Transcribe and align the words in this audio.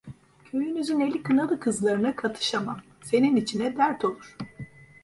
Köyünüzün 0.51 0.99
eli 0.99 1.23
kınalı 1.23 1.59
kızlarına 1.59 2.15
katışamam, 2.15 2.81
senin 3.03 3.35
içine 3.35 3.77
dert 3.77 4.05
olur… 4.05 4.35